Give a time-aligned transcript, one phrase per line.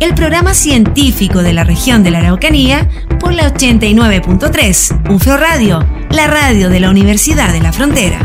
[0.00, 2.88] el programa científico de la región de la Araucanía
[3.20, 8.18] por la 89.3, UFRO Radio, la radio de la Universidad de la Frontera.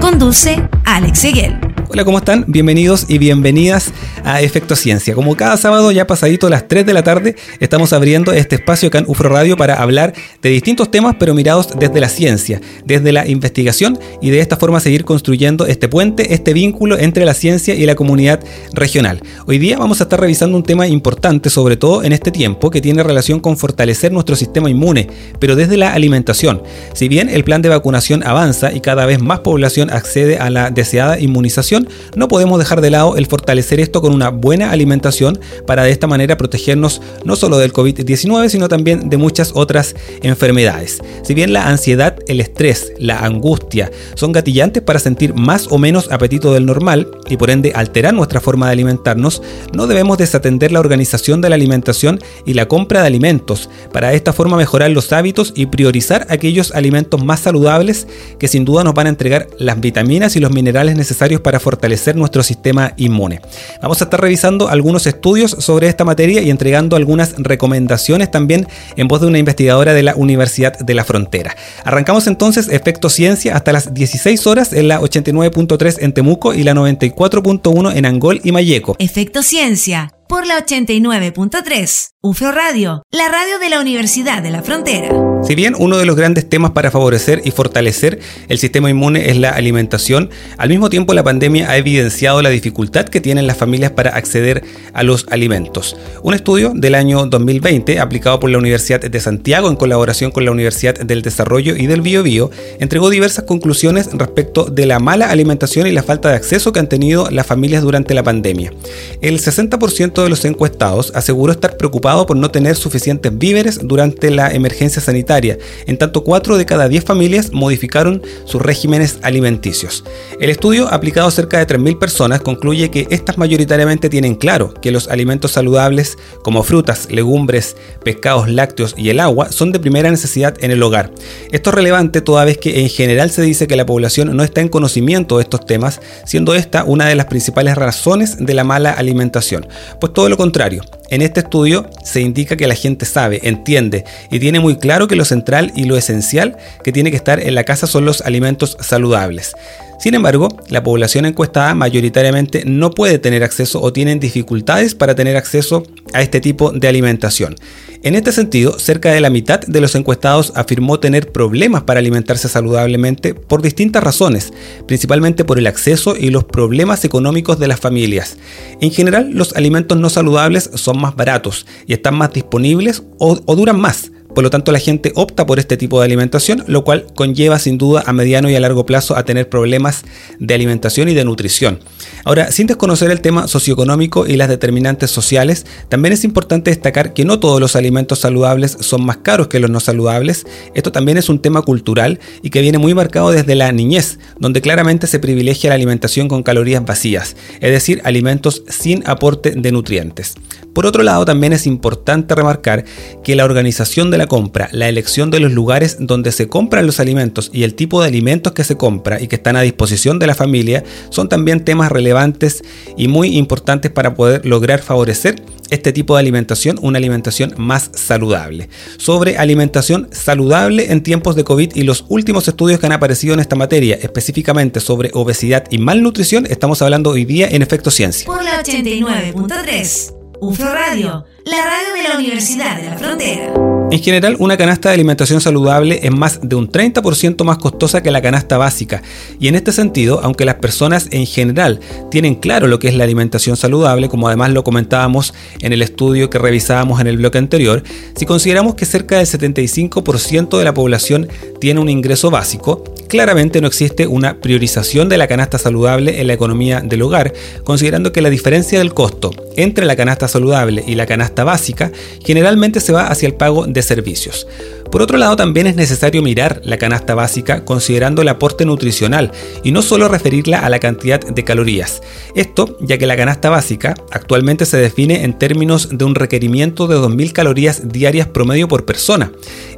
[0.00, 1.75] Conduce Alex Seguel.
[1.88, 2.44] Hola, ¿cómo están?
[2.48, 3.92] Bienvenidos y bienvenidas
[4.24, 5.14] a Efecto Ciencia.
[5.14, 8.98] Como cada sábado, ya pasadito las 3 de la tarde, estamos abriendo este espacio acá
[8.98, 10.12] en UFRO Radio para hablar
[10.42, 14.80] de distintos temas, pero mirados desde la ciencia, desde la investigación y de esta forma
[14.80, 18.40] seguir construyendo este puente, este vínculo entre la ciencia y la comunidad
[18.72, 19.20] regional.
[19.46, 22.80] Hoy día vamos a estar revisando un tema importante, sobre todo en este tiempo, que
[22.80, 26.62] tiene relación con fortalecer nuestro sistema inmune, pero desde la alimentación.
[26.94, 30.70] Si bien el plan de vacunación avanza y cada vez más población accede a la
[30.70, 31.75] deseada inmunización,
[32.14, 36.06] no podemos dejar de lado el fortalecer esto con una buena alimentación para de esta
[36.06, 40.98] manera protegernos no solo del COVID-19, sino también de muchas otras enfermedades.
[41.22, 46.10] Si bien la ansiedad, el estrés, la angustia son gatillantes para sentir más o menos
[46.10, 50.80] apetito del normal y por ende alterar nuestra forma de alimentarnos, no debemos desatender la
[50.80, 55.12] organización de la alimentación y la compra de alimentos para de esta forma mejorar los
[55.12, 58.06] hábitos y priorizar aquellos alimentos más saludables
[58.38, 62.14] que sin duda nos van a entregar las vitaminas y los minerales necesarios para fortalecer
[62.14, 63.40] nuestro sistema inmune.
[63.82, 69.08] Vamos a estar revisando algunos estudios sobre esta materia y entregando algunas recomendaciones también en
[69.08, 71.56] voz de una investigadora de la Universidad de la Frontera.
[71.82, 76.72] Arrancamos entonces Efecto Ciencia hasta las 16 horas en la 89.3 en Temuco y la
[76.72, 78.94] 94.1 en Angol y Mayeco.
[79.00, 82.10] Efecto Ciencia por la 89.3.
[82.28, 85.10] UFRO Radio, la radio de la Universidad de la Frontera.
[85.44, 88.18] Si bien uno de los grandes temas para favorecer y fortalecer
[88.48, 93.04] el sistema inmune es la alimentación, al mismo tiempo la pandemia ha evidenciado la dificultad
[93.04, 95.96] que tienen las familias para acceder a los alimentos.
[96.24, 100.50] Un estudio del año 2020, aplicado por la Universidad de Santiago en colaboración con la
[100.50, 102.50] Universidad del Desarrollo y del Biobío,
[102.80, 106.88] entregó diversas conclusiones respecto de la mala alimentación y la falta de acceso que han
[106.88, 108.72] tenido las familias durante la pandemia.
[109.20, 114.52] El 60% de los encuestados aseguró estar preocupado por no tener suficientes víveres durante la
[114.52, 120.04] emergencia sanitaria en tanto 4 de cada 10 familias modificaron sus regímenes alimenticios.
[120.40, 124.90] El estudio, aplicado a cerca de 3.000 personas, concluye que estas mayoritariamente tienen claro que
[124.90, 130.54] los alimentos saludables, como frutas, legumbres, pescados lácteos y el agua, son de primera necesidad
[130.60, 131.10] en el hogar.
[131.52, 134.60] Esto es relevante toda vez que en general se dice que la población no está
[134.60, 138.92] en conocimiento de estos temas, siendo esta una de las principales razones de la mala
[138.92, 139.66] alimentación.
[140.06, 144.38] Pues todo lo contrario, en este estudio se indica que la gente sabe, entiende y
[144.38, 147.64] tiene muy claro que lo central y lo esencial que tiene que estar en la
[147.64, 149.56] casa son los alimentos saludables.
[149.98, 155.36] Sin embargo, la población encuestada mayoritariamente no puede tener acceso o tienen dificultades para tener
[155.36, 155.82] acceso
[156.12, 157.56] a este tipo de alimentación.
[158.02, 162.48] En este sentido, cerca de la mitad de los encuestados afirmó tener problemas para alimentarse
[162.48, 164.52] saludablemente por distintas razones,
[164.86, 168.36] principalmente por el acceso y los problemas económicos de las familias.
[168.80, 173.56] En general, los alimentos no saludables son más baratos y están más disponibles o, o
[173.56, 174.12] duran más.
[174.36, 177.78] Por lo tanto, la gente opta por este tipo de alimentación, lo cual conlleva sin
[177.78, 180.04] duda a mediano y a largo plazo a tener problemas
[180.38, 181.78] de alimentación y de nutrición.
[182.22, 187.24] Ahora, sin desconocer el tema socioeconómico y las determinantes sociales, también es importante destacar que
[187.24, 190.44] no todos los alimentos saludables son más caros que los no saludables.
[190.74, 194.60] Esto también es un tema cultural y que viene muy marcado desde la niñez, donde
[194.60, 200.34] claramente se privilegia la alimentación con calorías vacías, es decir, alimentos sin aporte de nutrientes.
[200.74, 202.84] Por otro lado, también es importante remarcar
[203.24, 207.00] que la organización de la compra, la elección de los lugares donde se compran los
[207.00, 210.26] alimentos y el tipo de alimentos que se compra y que están a disposición de
[210.26, 212.62] la familia son también temas relevantes
[212.96, 218.68] y muy importantes para poder lograr favorecer este tipo de alimentación, una alimentación más saludable.
[218.98, 223.40] Sobre alimentación saludable en tiempos de COVID y los últimos estudios que han aparecido en
[223.40, 228.26] esta materia, específicamente sobre obesidad y malnutrición, estamos hablando hoy día en Efecto Ciencia.
[228.26, 230.14] Por la 89.3.
[230.40, 233.54] UFRO Radio, la radio de la Universidad de la Frontera.
[233.92, 238.10] En general, una canasta de alimentación saludable es más de un 30% más costosa que
[238.10, 239.00] la canasta básica.
[239.38, 241.78] Y en este sentido, aunque las personas en general
[242.10, 246.30] tienen claro lo que es la alimentación saludable, como además lo comentábamos en el estudio
[246.30, 247.84] que revisábamos en el bloque anterior,
[248.16, 251.28] si consideramos que cerca del 75% de la población
[251.60, 256.32] tiene un ingreso básico, claramente no existe una priorización de la canasta saludable en la
[256.32, 257.32] economía del hogar,
[257.62, 261.92] considerando que la diferencia del costo entre la canasta saludable y la canasta básica
[262.24, 264.46] generalmente se va hacia el pago de servicios.
[264.90, 269.72] Por otro lado, también es necesario mirar la canasta básica considerando el aporte nutricional y
[269.72, 272.02] no solo referirla a la cantidad de calorías.
[272.34, 276.96] Esto ya que la canasta básica actualmente se define en términos de un requerimiento de
[276.96, 279.32] 2.000 calorías diarias promedio por persona.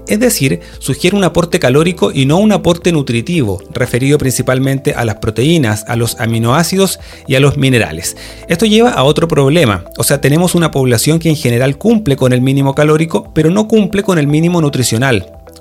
[0.07, 5.17] Es decir, sugiere un aporte calórico y no un aporte nutritivo, referido principalmente a las
[5.17, 8.17] proteínas, a los aminoácidos y a los minerales.
[8.49, 12.33] Esto lleva a otro problema, o sea, tenemos una población que en general cumple con
[12.33, 14.98] el mínimo calórico, pero no cumple con el mínimo nutricional,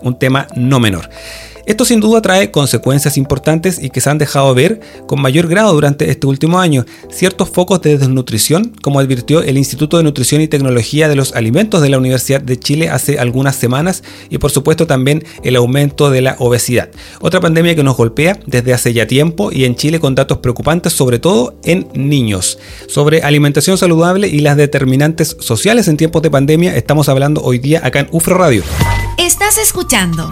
[0.01, 1.09] un tema no menor.
[1.67, 5.73] Esto sin duda trae consecuencias importantes y que se han dejado ver con mayor grado
[5.73, 6.85] durante este último año.
[7.11, 11.81] Ciertos focos de desnutrición, como advirtió el Instituto de Nutrición y Tecnología de los Alimentos
[11.81, 16.21] de la Universidad de Chile hace algunas semanas, y por supuesto también el aumento de
[16.21, 16.89] la obesidad.
[17.19, 20.93] Otra pandemia que nos golpea desde hace ya tiempo y en Chile con datos preocupantes,
[20.93, 22.59] sobre todo en niños.
[22.87, 27.81] Sobre alimentación saludable y las determinantes sociales en tiempos de pandemia, estamos hablando hoy día
[27.85, 28.63] acá en UFRO Radio.
[29.17, 30.31] Estás escuchando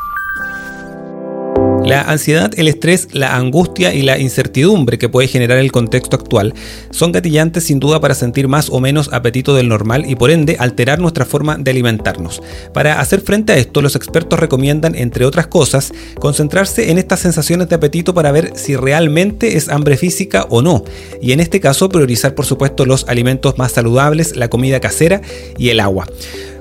[1.91, 6.53] La ansiedad, el estrés, la angustia y la incertidumbre que puede generar el contexto actual
[6.89, 10.55] son gatillantes sin duda para sentir más o menos apetito del normal y por ende
[10.57, 12.41] alterar nuestra forma de alimentarnos.
[12.73, 17.67] Para hacer frente a esto, los expertos recomiendan, entre otras cosas, concentrarse en estas sensaciones
[17.67, 20.85] de apetito para ver si realmente es hambre física o no,
[21.21, 25.19] y en este caso priorizar por supuesto los alimentos más saludables, la comida casera
[25.57, 26.07] y el agua.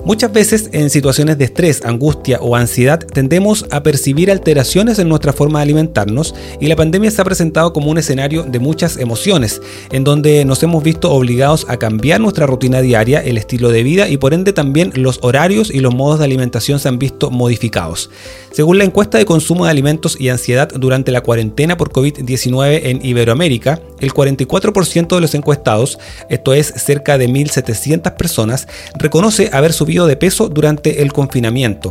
[0.04, 5.34] Muchas veces en situaciones de estrés, angustia o ansiedad tendemos a percibir alteraciones en nuestra
[5.34, 9.60] forma de alimentarnos y la pandemia se ha presentado como un escenario de muchas emociones,
[9.92, 14.08] en donde nos hemos visto obligados a cambiar nuestra rutina diaria, el estilo de vida
[14.08, 18.08] y por ende también los horarios y los modos de alimentación se han visto modificados.
[18.52, 23.04] Según la encuesta de consumo de alimentos y ansiedad durante la cuarentena por COVID-19 en
[23.04, 25.98] Iberoamérica, el 44% de los encuestados,
[26.30, 28.66] esto es cerca de 1.700 personas,
[28.98, 31.90] reconoce haber subido de peso durante el confinamiento.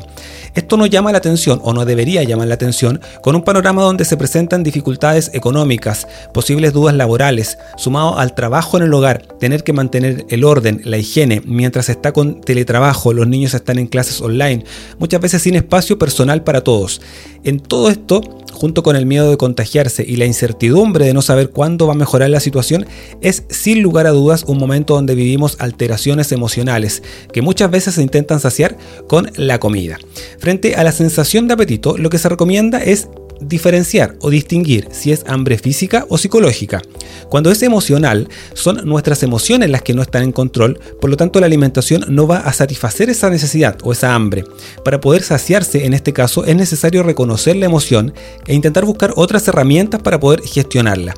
[0.55, 4.05] Esto no llama la atención o no debería llamar la atención con un panorama donde
[4.05, 9.73] se presentan dificultades económicas, posibles dudas laborales, sumado al trabajo en el hogar, tener que
[9.73, 14.63] mantener el orden, la higiene, mientras está con teletrabajo, los niños están en clases online,
[14.97, 17.01] muchas veces sin espacio personal para todos.
[17.43, 21.49] En todo esto, junto con el miedo de contagiarse y la incertidumbre de no saber
[21.49, 22.85] cuándo va a mejorar la situación,
[23.21, 28.01] es sin lugar a dudas un momento donde vivimos alteraciones emocionales que muchas veces se
[28.01, 29.97] intentan saciar con la comida.
[30.39, 33.07] Frente a la sensación de apetito, lo que se recomienda es
[33.41, 36.81] diferenciar o distinguir si es hambre física o psicológica.
[37.29, 41.39] Cuando es emocional, son nuestras emociones las que no están en control, por lo tanto
[41.39, 44.43] la alimentación no va a satisfacer esa necesidad o esa hambre.
[44.83, 48.13] Para poder saciarse en este caso es necesario reconocer la emoción
[48.47, 51.13] e intentar buscar otras herramientas para poder gestionarla.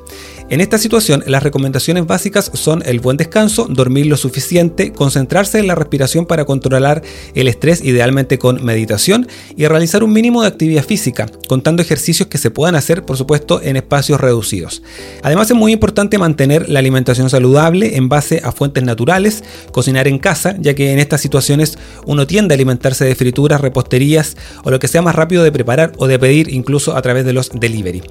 [0.50, 5.68] En esta situación, las recomendaciones básicas son el buen descanso, dormir lo suficiente, concentrarse en
[5.68, 7.04] la respiración para controlar
[7.36, 12.38] el estrés, idealmente con meditación, y realizar un mínimo de actividad física, contando ejercicios que
[12.38, 14.82] se puedan hacer, por supuesto, en espacios reducidos.
[15.24, 20.20] Además, es muy importante mantener la alimentación saludable en base a fuentes naturales, cocinar en
[20.20, 24.80] casa, ya que en estas situaciones uno tiende a alimentarse de frituras, reposterías o lo
[24.80, 28.02] que sea más rápido de preparar o de pedir incluso a través de los delivery.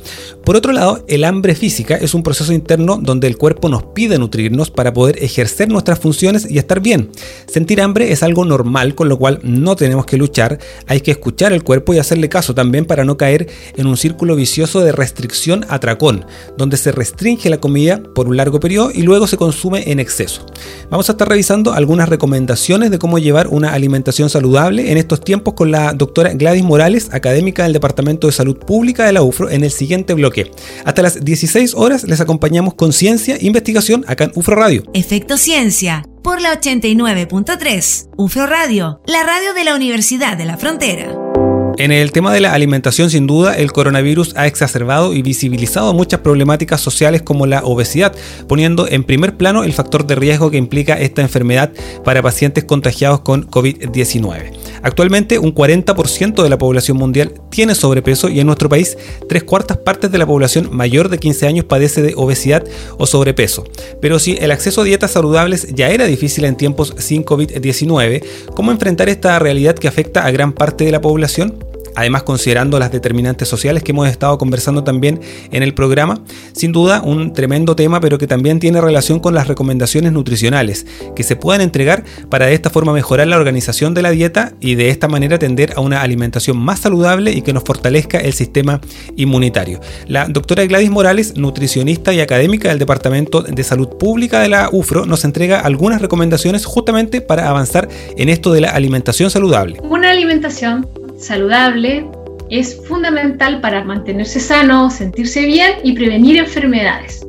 [0.45, 4.19] Por otro lado, el hambre física es un proceso interno donde el cuerpo nos pide
[4.19, 7.11] nutrirnos para poder ejercer nuestras funciones y estar bien.
[7.47, 11.53] Sentir hambre es algo normal, con lo cual no tenemos que luchar, hay que escuchar
[11.53, 15.65] el cuerpo y hacerle caso también para no caer en un círculo vicioso de restricción
[15.69, 16.25] atracón,
[16.57, 20.47] donde se restringe la comida por un largo periodo y luego se consume en exceso.
[20.91, 25.55] Vamos a estar revisando algunas recomendaciones de cómo llevar una alimentación saludable en estos tiempos
[25.55, 29.65] con la doctora Gladys Morales, académica del Departamento de Salud Pública de la UFRO, en
[29.65, 30.51] el siguiente bloque.
[30.85, 34.83] Hasta las 16 horas les acompañamos con ciencia e investigación acá en UFRO Radio.
[34.95, 38.11] Efecto Ciencia por la 89.3.
[38.17, 41.40] UFRO Radio, la radio de la Universidad de la Frontera.
[41.81, 46.21] En el tema de la alimentación, sin duda, el coronavirus ha exacerbado y visibilizado muchas
[46.21, 48.15] problemáticas sociales como la obesidad,
[48.47, 51.73] poniendo en primer plano el factor de riesgo que implica esta enfermedad
[52.05, 54.53] para pacientes contagiados con COVID-19.
[54.83, 59.79] Actualmente, un 40% de la población mundial tiene sobrepeso y en nuestro país, tres cuartas
[59.79, 62.63] partes de la población mayor de 15 años padece de obesidad
[62.99, 63.65] o sobrepeso.
[64.03, 68.23] Pero si el acceso a dietas saludables ya era difícil en tiempos sin COVID-19,
[68.55, 71.70] ¿cómo enfrentar esta realidad que afecta a gran parte de la población?
[71.97, 75.21] Además considerando las determinantes sociales que hemos estado conversando también
[75.51, 76.23] en el programa.
[76.53, 81.23] Sin duda, un tremendo tema, pero que también tiene relación con las recomendaciones nutricionales que
[81.23, 84.91] se puedan entregar para de esta forma mejorar la organización de la dieta y de
[84.91, 88.81] esta manera tender a una alimentación más saludable y que nos fortalezca el sistema
[89.17, 89.81] inmunitario.
[90.07, 95.07] La doctora Gladys Morales, nutricionista y académica del Departamento de Salud Pública de la UFRO,
[95.07, 99.79] nos entrega algunas recomendaciones justamente para avanzar en esto de la alimentación saludable.
[99.83, 100.87] Una alimentación
[101.21, 102.11] saludable
[102.49, 107.25] es fundamental para mantenerse sano, sentirse bien y prevenir enfermedades.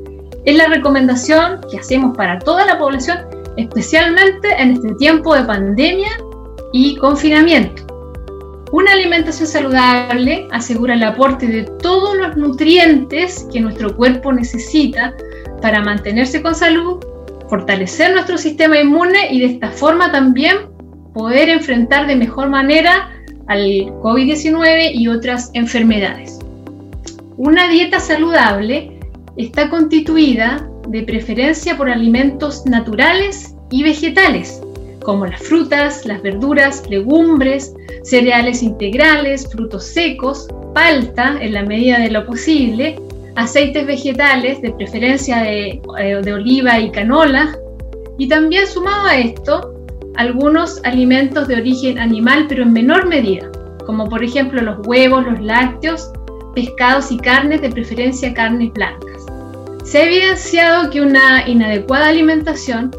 [0.46, 3.20] Es la recomendación que hacemos para toda la población,
[3.58, 6.10] especialmente en este tiempo de pandemia
[6.74, 7.86] y confinamiento.
[8.72, 15.14] Una alimentación saludable asegura el aporte de todos los nutrientes que nuestro cuerpo necesita
[15.62, 16.98] para mantenerse con salud,
[17.50, 20.72] fortalecer nuestro sistema inmune y de esta forma también
[21.14, 23.11] poder enfrentar de mejor manera
[23.52, 26.40] al COVID-19 y otras enfermedades.
[27.38, 28.98] Una dieta saludable
[29.36, 34.62] está constituida de preferencia por alimentos naturales y vegetales,
[35.04, 42.12] como las frutas, las verduras, legumbres, cereales integrales, frutos secos, palta en la medida de
[42.12, 43.00] lo posible,
[43.36, 47.58] aceites vegetales, de preferencia de, eh, de oliva y canola,
[48.18, 49.81] y también sumado a esto,
[50.16, 53.50] algunos alimentos de origen animal, pero en menor medida,
[53.86, 56.12] como por ejemplo los huevos, los lácteos,
[56.56, 59.26] pescados y carnes, de preferencia carnes blancas.
[59.84, 62.92] Se ha evidenciado que una inadecuada alimentación,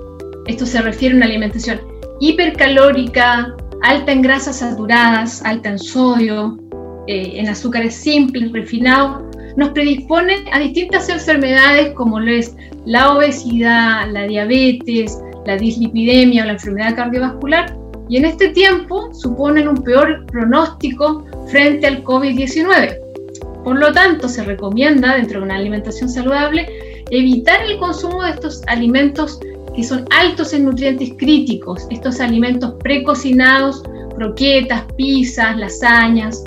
[0.47, 1.81] esto se refiere a una alimentación
[2.21, 6.59] hipercalórica, alta en grasas saturadas, alta en sodio,
[7.09, 9.25] eh, en azúcares simples, refinados,
[9.57, 16.47] nos predispone a distintas enfermedades como lo es la obesidad, la diabetes, la dislipidemia o
[16.47, 17.77] la enfermedad cardiovascular,
[18.09, 22.99] y en este tiempo suponen un peor pronóstico frente al COVID-19.
[23.65, 26.69] Por lo tanto, se recomienda, dentro de una alimentación saludable,
[27.11, 29.39] evitar el consumo de estos alimentos
[29.75, 33.83] que son altos en nutrientes críticos, estos alimentos precocinados,
[34.17, 36.43] croquetas, pizzas, lasañas,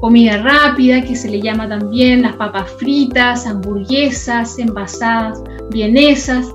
[0.00, 6.46] comida rápida, que se le llama también las papas fritas, hamburguesas, envasadas, vienesas,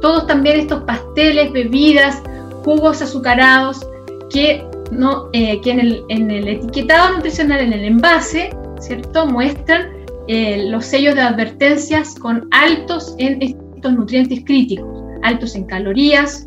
[0.00, 2.22] todos también estos pasteles, bebidas,
[2.64, 3.86] jugos azucarados
[4.30, 9.26] que, no, eh, que en, el, etiquetado nutricional, en el envase, ¿cierto?
[9.26, 9.88] muestran
[10.28, 16.46] eh, los sellos de advertencias con altos en estos nutrientes críticos, altos en calorías,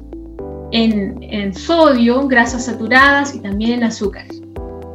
[0.72, 4.42] en, en sodio, grasas saturadas y también en azúcares.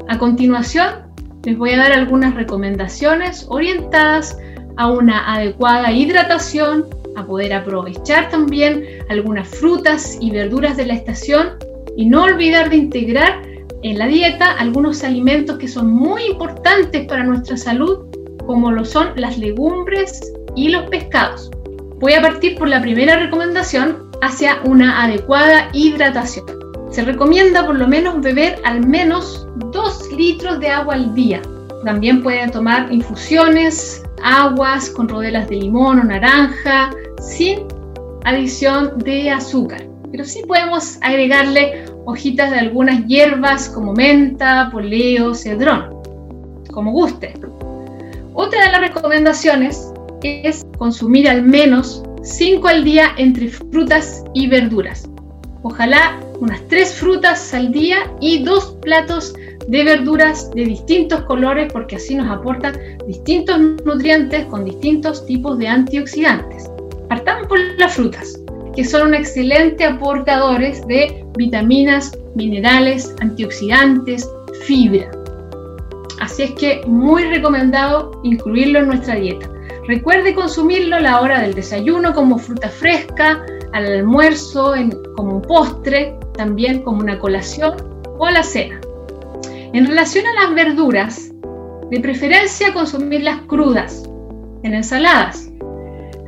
[0.09, 1.09] A continuación,
[1.45, 4.37] les voy a dar algunas recomendaciones orientadas
[4.77, 6.87] a una adecuada hidratación
[7.17, 11.57] a poder aprovechar también algunas frutas y verduras de la estación
[11.97, 13.43] y no olvidar de integrar
[13.83, 18.07] en la dieta algunos alimentos que son muy importantes para nuestra salud,
[18.47, 21.51] como lo son las legumbres y los pescados.
[22.01, 26.47] Voy a partir por la primera recomendación hacia una adecuada hidratación.
[26.91, 31.43] Se recomienda por lo menos beber al menos 2 litros de agua al día.
[31.85, 37.61] También pueden tomar infusiones, aguas con rodelas de limón o naranja, sin
[38.25, 39.87] adición de azúcar.
[40.11, 45.95] Pero sí podemos agregarle hojitas de algunas hierbas como menta, poleo, cedrón,
[46.73, 47.35] como guste.
[48.35, 55.09] Otra de las recomendaciones es consumir al menos 5 al día entre frutas y verduras.
[55.63, 59.35] Ojalá unas 3 frutas al día y 2 platos
[59.69, 62.75] de verduras de distintos colores porque así nos aportan
[63.09, 66.71] distintos nutrientes con distintos tipos de antioxidantes.
[67.09, 68.39] Partamos por las frutas,
[68.77, 74.29] que son un excelente aportadores de vitaminas, minerales, antioxidantes,
[74.67, 75.11] fibra.
[76.21, 79.49] Así es que muy recomendado incluirlo en nuestra dieta.
[79.87, 84.75] Recuerde consumirlo a la hora del desayuno como fruta fresca, al almuerzo
[85.17, 87.75] como un postre, también como una colación
[88.19, 88.79] o a la cena.
[89.73, 91.33] En relación a las verduras,
[91.91, 94.09] de preferencia consumirlas crudas,
[94.63, 95.49] en ensaladas,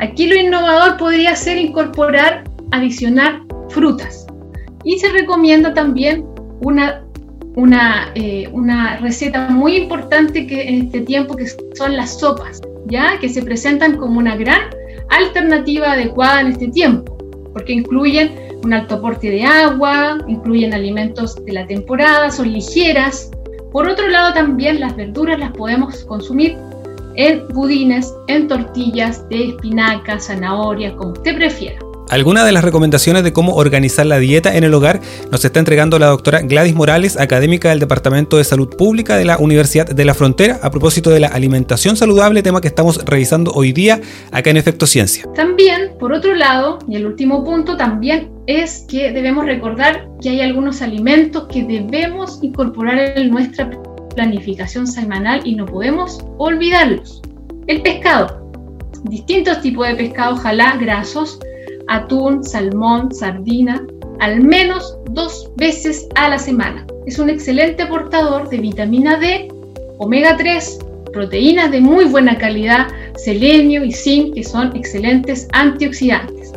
[0.00, 4.26] Aquí lo innovador podría ser incorporar, adicionar frutas.
[4.82, 6.24] Y se recomienda también
[6.62, 7.04] una,
[7.54, 13.18] una, eh, una receta muy importante que en este tiempo que son las sopas, ya
[13.20, 14.62] que se presentan como una gran
[15.10, 17.18] alternativa adecuada en este tiempo,
[17.52, 18.32] porque incluyen
[18.64, 23.30] un alto aporte de agua, incluyen alimentos de la temporada, son ligeras.
[23.72, 26.56] Por otro lado, también las verduras las podemos consumir
[27.14, 31.89] en budines, en tortillas de espinaca, zanahoria, como usted prefiera.
[32.10, 35.00] Algunas de las recomendaciones de cómo organizar la dieta en el hogar
[35.30, 39.38] nos está entregando la doctora Gladys Morales, académica del Departamento de Salud Pública de la
[39.38, 43.70] Universidad de la Frontera, a propósito de la alimentación saludable, tema que estamos revisando hoy
[43.70, 44.00] día
[44.32, 45.24] acá en Efecto Ciencia.
[45.36, 50.40] También, por otro lado, y el último punto también es que debemos recordar que hay
[50.40, 53.70] algunos alimentos que debemos incorporar en nuestra
[54.16, 57.22] planificación semanal y no podemos olvidarlos.
[57.68, 58.50] El pescado,
[59.04, 61.38] distintos tipos de pescado, ojalá grasos,
[61.90, 63.84] atún, salmón, sardina,
[64.20, 66.86] al menos dos veces a la semana.
[67.06, 69.48] Es un excelente portador de vitamina D,
[69.98, 70.78] omega 3,
[71.12, 76.52] proteínas de muy buena calidad, selenio y zinc, que son excelentes antioxidantes.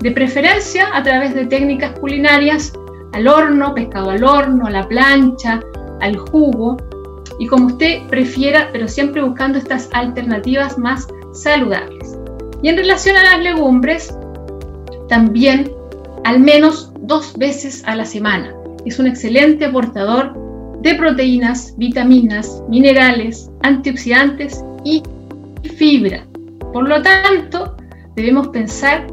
[0.00, 2.72] De preferencia a través de técnicas culinarias
[3.12, 5.60] al horno, pescado al horno, a la plancha,
[6.00, 6.76] al jugo,
[7.38, 12.18] y como usted prefiera, pero siempre buscando estas alternativas más saludables.
[12.62, 14.14] Y en relación a las legumbres,
[15.08, 15.70] también
[16.24, 18.54] al menos dos veces a la semana.
[18.84, 20.34] Es un excelente aportador
[20.80, 25.02] de proteínas, vitaminas, minerales, antioxidantes y
[25.76, 26.26] fibra.
[26.72, 27.76] Por lo tanto,
[28.16, 29.06] debemos pensar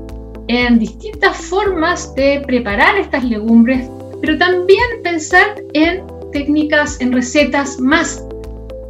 [0.47, 8.25] en distintas formas de preparar estas legumbres, pero también pensar en técnicas, en recetas más,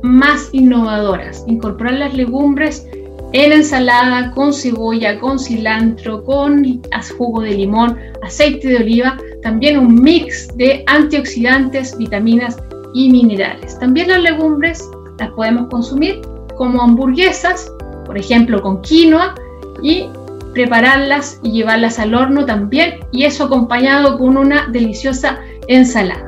[0.01, 1.43] más innovadoras.
[1.48, 2.88] Incorporar las legumbres
[3.34, 6.82] en ensalada con cebolla, con cilantro, con
[7.18, 12.58] jugo de limón, aceite de oliva, también un mix de antioxidantes, vitaminas
[12.94, 13.80] y minerales.
[13.80, 16.22] También las legumbres las podemos consumir
[16.58, 17.72] como hamburguesas,
[18.06, 19.36] por ejemplo con quinoa,
[19.82, 20.08] y
[20.54, 26.26] prepararlas y llevarlas al horno también, y eso acompañado con una deliciosa ensalada.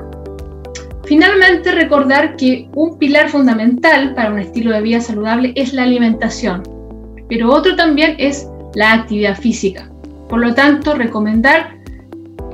[1.03, 6.72] Finalmente, recordar que un pilar fundamental para un estilo de vida saludable es la alimentación
[7.29, 9.89] pero otro también es la actividad física.
[10.29, 11.77] Por lo tanto, recomendar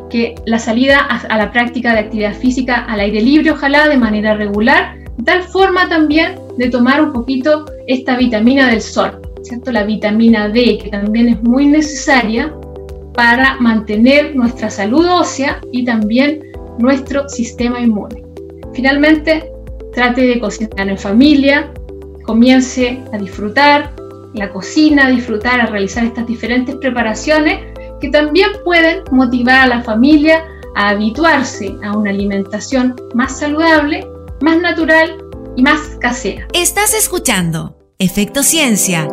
[0.09, 4.33] que la salida a la práctica de actividad física al aire libre, ojalá de manera
[4.33, 9.71] regular, tal forma también de tomar un poquito esta vitamina del sol, ¿cierto?
[9.71, 12.53] La vitamina D, que también es muy necesaria
[13.13, 16.41] para mantener nuestra salud ósea y también
[16.79, 18.23] nuestro sistema inmune.
[18.73, 19.51] Finalmente,
[19.93, 21.71] trate de cocinar en familia,
[22.23, 23.93] comience a disfrutar,
[24.33, 27.59] la cocina, disfrutar, a realizar estas diferentes preparaciones
[27.99, 30.45] que también pueden motivar a la familia
[30.75, 34.07] a habituarse a una alimentación más saludable,
[34.41, 35.17] más natural
[35.55, 36.47] y más casera.
[36.53, 39.07] Estás escuchando Efecto Ciencia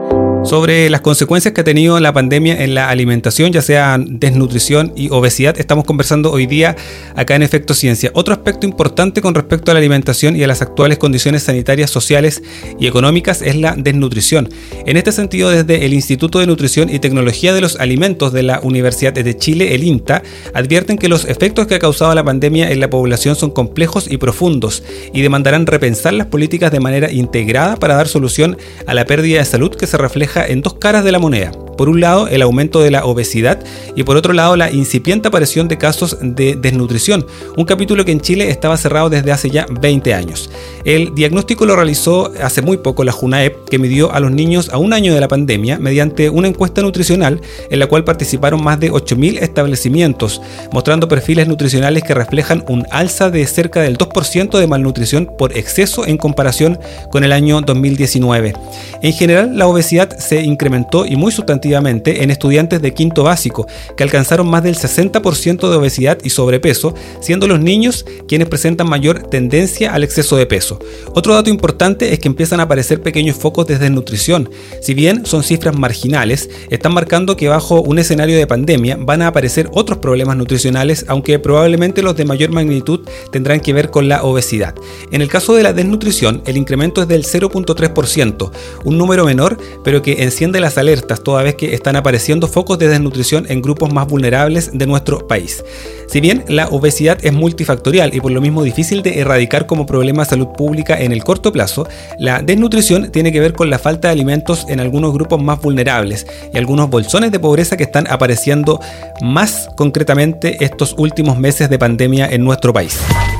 [0.47, 5.11] sobre las consecuencias que ha tenido la pandemia en la alimentación, ya sea desnutrición y
[5.11, 5.59] obesidad.
[5.59, 6.77] Estamos conversando hoy día
[7.17, 8.13] acá en Efecto Ciencia.
[8.15, 12.45] Otro aspecto importante con respecto a la alimentación y a las actuales condiciones sanitarias, sociales
[12.79, 14.49] y económicas es la desnutrición.
[14.87, 18.61] En este sentido, desde el Instituto de Nutrición y Tecnología de los Alimentos de la
[18.61, 20.23] Universidad de Chile, el INTA,
[20.55, 24.19] advierten que los efectos que ha causado la pandemia en la población son complejos y
[24.19, 28.57] profundos y demandarán repensar las políticas de manera integrada para dar solución
[28.87, 31.53] a la pérdida de salud que se refleja en dos caras de la moneda.
[31.77, 33.63] Por un lado, el aumento de la obesidad
[33.95, 38.21] y por otro lado, la incipiente aparición de casos de desnutrición, un capítulo que en
[38.21, 40.51] Chile estaba cerrado desde hace ya 20 años.
[40.85, 44.79] El diagnóstico lo realizó hace muy poco la JUNAEP, que midió a los niños a
[44.79, 48.91] un año de la pandemia mediante una encuesta nutricional en la cual participaron más de
[48.91, 50.41] 8.000 establecimientos,
[50.73, 56.07] mostrando perfiles nutricionales que reflejan un alza de cerca del 2% de malnutrición por exceso
[56.07, 56.79] en comparación
[57.11, 58.55] con el año 2019.
[59.03, 64.03] En general, la obesidad se incrementó y muy sustantivamente en estudiantes de quinto básico, que
[64.03, 69.95] alcanzaron más del 60% de obesidad y sobrepeso, siendo los niños quienes presentan mayor tendencia
[69.95, 70.79] al exceso de peso.
[71.15, 74.51] Otro dato importante es que empiezan a aparecer pequeños focos de desnutrición.
[74.81, 79.29] Si bien son cifras marginales, están marcando que bajo un escenario de pandemia van a
[79.29, 84.25] aparecer otros problemas nutricionales, aunque probablemente los de mayor magnitud tendrán que ver con la
[84.25, 84.75] obesidad.
[85.13, 88.51] En el caso de la desnutrición, el incremento es del 0.3%,
[88.85, 92.89] un número menor, pero que enciende las alertas toda vez que están apareciendo focos de
[92.89, 95.63] desnutrición en grupos más vulnerables de nuestro país.
[96.09, 100.23] Si bien la obesidad es multifactorial y por lo mismo difícil de erradicar como problema
[100.23, 104.09] de salud pública en el corto plazo, la desnutrición tiene que ver con la falta
[104.09, 108.81] de alimentos en algunos grupos más vulnerables y algunos bolsones de pobreza que están apareciendo
[109.21, 112.99] más concretamente estos últimos meses de pandemia en nuestro país.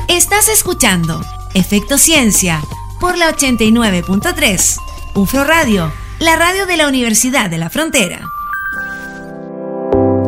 [0.09, 1.21] Estás escuchando
[1.53, 2.61] Efecto Ciencia
[2.99, 4.77] por la 89.3,
[5.15, 8.36] UFRO Radio la radio de la Universidad de la Frontera.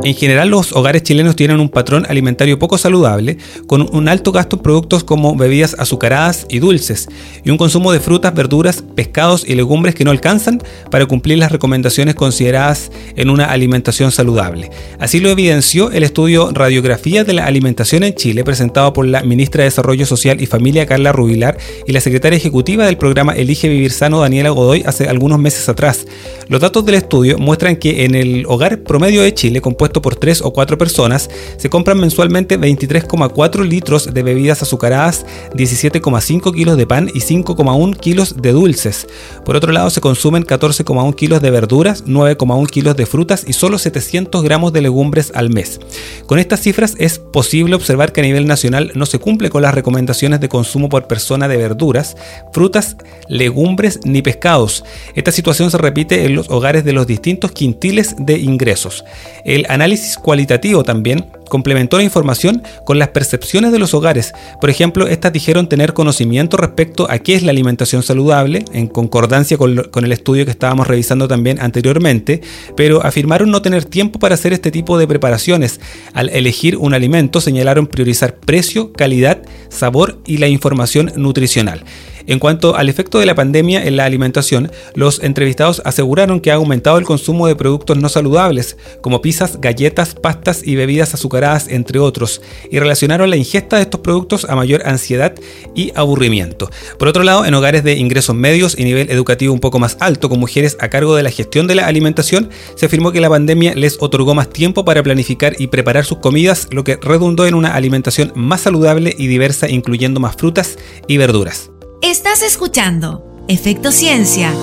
[0.01, 4.55] En general, los hogares chilenos tienen un patrón alimentario poco saludable, con un alto gasto
[4.55, 7.09] en productos como bebidas azucaradas y dulces,
[7.43, 11.51] y un consumo de frutas, verduras, pescados y legumbres que no alcanzan para cumplir las
[11.51, 14.71] recomendaciones consideradas en una alimentación saludable.
[14.99, 19.63] Así lo evidenció el estudio Radiografía de la Alimentación en Chile, presentado por la ministra
[19.63, 23.91] de Desarrollo Social y Familia Carla Rubilar y la secretaria ejecutiva del programa Elige Vivir
[23.91, 26.07] Sano Daniela Godoy hace algunos meses atrás.
[26.47, 30.41] Los datos del estudio muestran que en el hogar promedio de Chile, compuesto por 3
[30.41, 37.09] o 4 personas, se compran mensualmente 23,4 litros de bebidas azucaradas, 17,5 kilos de pan
[37.13, 39.07] y 5,1 kilos de dulces.
[39.45, 43.77] Por otro lado, se consumen 14,1 kilos de verduras, 9,1 kilos de frutas y solo
[43.77, 45.79] 700 gramos de legumbres al mes.
[46.25, 49.73] Con estas cifras es posible observar que a nivel nacional no se cumple con las
[49.73, 52.15] recomendaciones de consumo por persona de verduras,
[52.53, 52.97] frutas,
[53.27, 54.83] legumbres ni pescados.
[55.15, 59.03] Esta situación se repite en los hogares de los distintos quintiles de ingresos.
[59.45, 64.33] El análisis cualitativo también complementó la información con las percepciones de los hogares.
[64.61, 69.57] Por ejemplo, estas dijeron tener conocimiento respecto a qué es la alimentación saludable, en concordancia
[69.57, 72.41] con, con, el estudio que estábamos revisando también anteriormente,
[72.77, 75.79] pero afirmaron no tener tiempo para hacer este tipo de preparaciones.
[76.13, 81.83] Al elegir un alimento señalaron priorizar precio, calidad, sabor y la información nutricional.
[82.27, 86.55] En cuanto al efecto de la pandemia en la alimentación, los entrevistados aseguraron que ha
[86.55, 91.99] aumentado el consumo de productos no saludables, como pizzas, galletas, pastas y bebidas azucaradas, entre
[91.99, 95.33] otros, y relacionaron la ingesta de estos productos a mayor ansiedad
[95.75, 96.69] y aburrimiento.
[96.97, 100.29] Por otro lado, en hogares de ingresos medios y nivel educativo un poco más alto,
[100.29, 103.75] con mujeres a cargo de la gestión de la alimentación, se afirmó que la pandemia
[103.75, 107.75] les otorgó más tiempo para planificar y preparar sus comidas, lo que redundó en una
[107.75, 110.77] alimentación más saludable y diversa, incluyendo más frutas
[111.07, 111.71] y verduras.
[112.01, 114.53] Estás escuchando Efecto Ciencia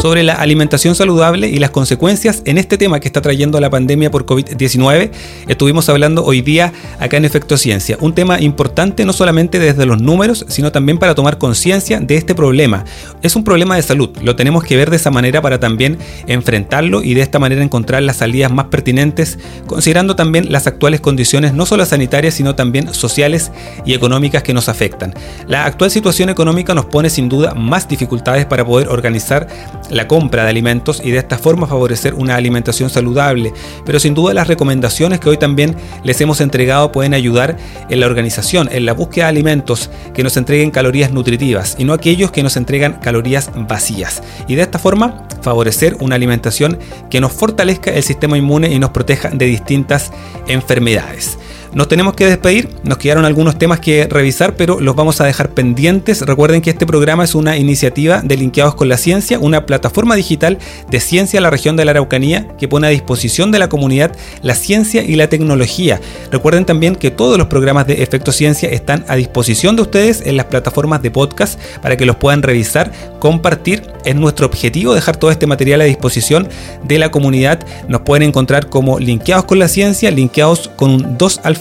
[0.00, 4.10] sobre la alimentación saludable y las consecuencias en este tema que está trayendo la pandemia
[4.10, 5.10] por COVID-19.
[5.48, 10.00] Estuvimos hablando hoy día acá en Efecto Ciencia, un tema importante no solamente desde los
[10.00, 12.84] números, sino también para tomar conciencia de este problema.
[13.22, 17.02] Es un problema de salud, lo tenemos que ver de esa manera para también enfrentarlo
[17.02, 21.66] y de esta manera encontrar las salidas más pertinentes, considerando también las actuales condiciones no
[21.66, 23.50] solo sanitarias, sino también sociales
[23.84, 25.14] y económicas que nos afectan.
[25.48, 29.48] La actual situación económica nos pone sin duda más dificultades para poder organizar
[29.90, 33.52] la compra de alimentos y de esta forma favorecer una alimentación saludable.
[33.84, 37.56] Pero sin duda las recomendaciones que hoy también les hemos entregado pueden ayudar
[37.88, 41.92] en la organización, en la búsqueda de alimentos que nos entreguen calorías nutritivas y no
[41.92, 44.22] aquellos que nos entregan calorías vacías.
[44.48, 46.78] Y de esta forma favorecer una alimentación
[47.10, 50.12] que nos fortalezca el sistema inmune y nos proteja de distintas
[50.48, 51.38] enfermedades.
[51.74, 55.50] Nos tenemos que despedir, nos quedaron algunos temas que revisar, pero los vamos a dejar
[55.50, 56.22] pendientes.
[56.22, 60.58] Recuerden que este programa es una iniciativa de Linkeados con la Ciencia, una plataforma digital
[60.90, 64.16] de ciencia en la región de la Araucanía que pone a disposición de la comunidad
[64.42, 66.00] la ciencia y la tecnología.
[66.30, 70.36] Recuerden también que todos los programas de Efecto Ciencia están a disposición de ustedes en
[70.36, 73.82] las plataformas de podcast para que los puedan revisar, compartir.
[74.04, 76.48] Es nuestro objetivo dejar todo este material a disposición
[76.84, 77.64] de la comunidad.
[77.88, 81.56] Nos pueden encontrar como Linkeados con la Ciencia, linkeados con un 2 al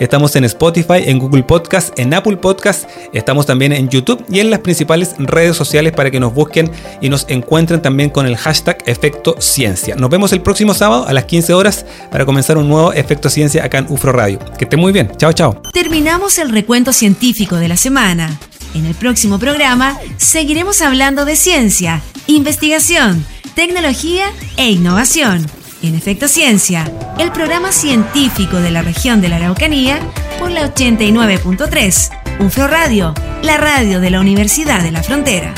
[0.00, 4.50] Estamos en Spotify, en Google Podcast, en Apple Podcast, estamos también en YouTube y en
[4.50, 8.78] las principales redes sociales para que nos busquen y nos encuentren también con el hashtag
[8.86, 9.94] Efecto Ciencia.
[9.94, 13.64] Nos vemos el próximo sábado a las 15 horas para comenzar un nuevo Efecto Ciencia
[13.64, 14.40] acá en UFRO Radio.
[14.58, 15.12] Que esté muy bien.
[15.16, 15.62] Chao, chao.
[15.72, 18.36] Terminamos el recuento científico de la semana.
[18.74, 25.46] En el próximo programa seguiremos hablando de ciencia, investigación, tecnología e innovación
[25.82, 29.98] en Efecto Ciencia, el programa científico de la región de la Araucanía
[30.38, 35.54] por la 89.3, UFRO Radio, la radio de la Universidad de la Frontera.